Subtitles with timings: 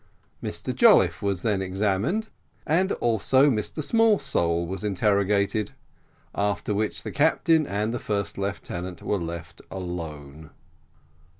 [0.41, 2.29] Mr Jolliffe was then examined,
[2.65, 5.73] and also Mr Smallsole was interrogated:
[6.33, 10.49] after which the captain and the first lieutenant were left alone.